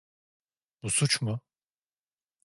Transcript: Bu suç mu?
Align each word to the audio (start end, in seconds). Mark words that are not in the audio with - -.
Bu 0.83 0.89
suç 0.91 1.21
mu? 1.21 1.41